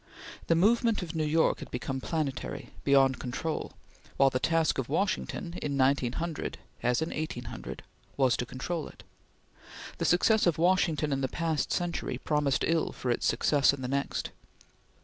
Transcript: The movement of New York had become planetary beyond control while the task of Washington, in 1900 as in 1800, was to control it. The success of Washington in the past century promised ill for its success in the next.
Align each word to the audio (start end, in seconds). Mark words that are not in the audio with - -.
The 0.47 0.55
movement 0.55 1.03
of 1.03 1.13
New 1.13 1.27
York 1.27 1.59
had 1.59 1.69
become 1.69 2.01
planetary 2.01 2.71
beyond 2.83 3.19
control 3.19 3.73
while 4.17 4.31
the 4.31 4.39
task 4.39 4.79
of 4.79 4.89
Washington, 4.89 5.53
in 5.61 5.77
1900 5.77 6.57
as 6.81 7.03
in 7.03 7.09
1800, 7.11 7.83
was 8.17 8.35
to 8.37 8.45
control 8.47 8.87
it. 8.87 9.03
The 9.99 10.05
success 10.05 10.47
of 10.47 10.57
Washington 10.57 11.13
in 11.13 11.21
the 11.21 11.27
past 11.27 11.71
century 11.71 12.17
promised 12.17 12.63
ill 12.65 12.91
for 12.91 13.11
its 13.11 13.27
success 13.27 13.73
in 13.75 13.83
the 13.83 13.87
next. 13.87 14.31